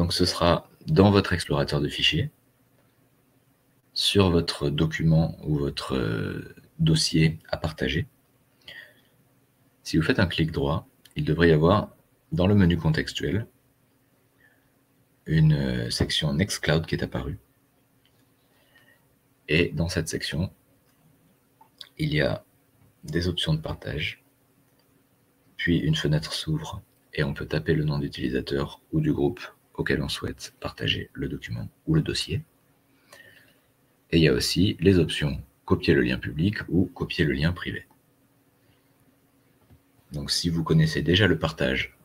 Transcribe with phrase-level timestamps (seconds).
[0.00, 2.30] Donc ce sera dans votre explorateur de fichiers,
[3.92, 8.06] sur votre document ou votre euh, dossier à partager.
[9.82, 11.94] Si vous faites un clic droit, il devrait y avoir
[12.32, 13.46] dans le menu contextuel
[15.26, 17.38] une euh, section Nextcloud qui est apparue.
[19.48, 20.50] Et dans cette section,
[21.98, 22.42] il y a
[23.04, 24.24] des options de partage,
[25.58, 26.80] puis une fenêtre s'ouvre
[27.12, 29.40] et on peut taper le nom d'utilisateur ou du groupe
[29.80, 32.42] auquel on souhaite partager le document ou le dossier.
[34.10, 37.52] Et il y a aussi les options copier le lien public ou copier le lien
[37.52, 37.86] privé.
[40.12, 41.96] Donc si vous connaissez déjà le partage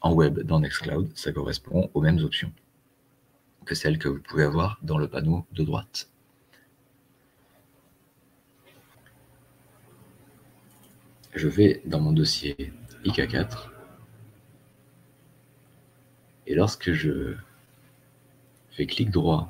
[0.00, 2.52] en web dans Nextcloud, ça correspond aux mêmes options
[3.64, 6.08] que celles que vous pouvez avoir dans le panneau de droite.
[11.34, 12.72] Je vais dans mon dossier
[13.04, 13.77] IK4
[16.48, 17.34] et lorsque je
[18.70, 19.46] fais clic droit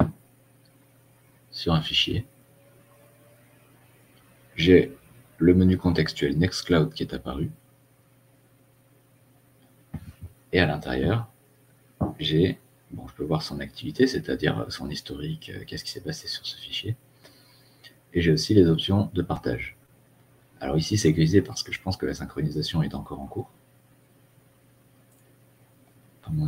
[1.52, 2.26] sur un fichier,
[4.56, 4.92] j'ai
[5.38, 7.50] le menu contextuel Nextcloud qui est apparu.
[10.52, 11.28] Et à l'intérieur,
[12.18, 12.58] j'ai,
[12.90, 16.44] bon, je peux voir son activité, c'est-à-dire son historique, euh, qu'est-ce qui s'est passé sur
[16.44, 16.96] ce fichier.
[18.12, 19.76] Et j'ai aussi les options de partage.
[20.60, 23.50] Alors ici, c'est grisé parce que je pense que la synchronisation est encore en cours.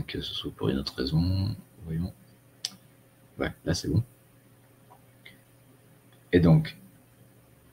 [0.07, 1.55] Que ce soit pour une autre raison.
[1.85, 2.13] Voyons.
[3.39, 4.03] Ouais, là c'est bon.
[6.33, 6.77] Et donc,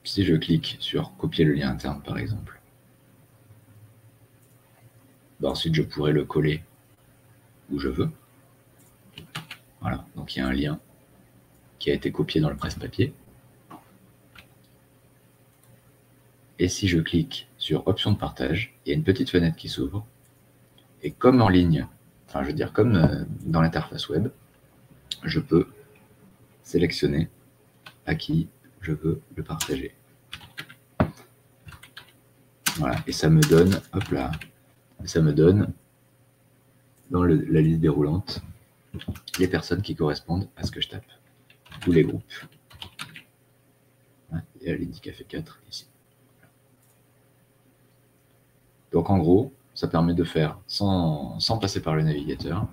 [0.04, 2.60] si je clique sur copier le lien interne par exemple,
[5.40, 6.64] ben, ensuite je pourrais le coller
[7.70, 8.10] où je veux.
[9.82, 10.80] Voilà, donc il y a un lien
[11.80, 13.14] qui a été copié dans le presse-papier.
[16.60, 19.70] Et si je clique sur option de partage, il y a une petite fenêtre qui
[19.70, 20.06] s'ouvre.
[21.04, 21.88] Et comme en ligne,
[22.28, 24.30] enfin je veux dire comme euh, dans l'interface web,
[25.24, 25.68] je peux
[26.64, 27.30] sélectionner
[28.06, 28.50] à qui
[28.82, 29.94] je veux le partager.
[32.78, 34.32] Voilà, et ça me donne, hop là,
[35.06, 35.74] ça me donne
[37.10, 38.42] dans la liste déroulante
[39.40, 41.06] les personnes qui correspondent à ce que je tape,
[41.82, 42.24] tous les groupes.
[44.62, 45.88] Il y a l'Indicafé 4 ici.
[48.92, 52.66] Donc en gros, ça permet de faire, sans, passer par le navigateur,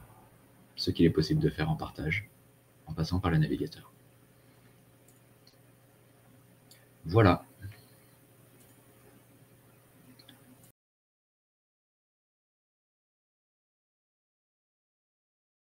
[0.75, 2.31] ce qu'il est possible de faire en partage,
[2.87, 3.93] en passant par le navigateur.
[7.05, 7.45] Voilà.